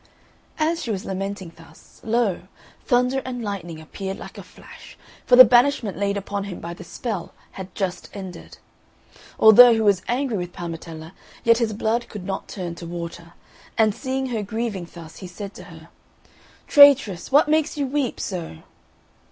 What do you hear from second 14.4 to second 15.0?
grieving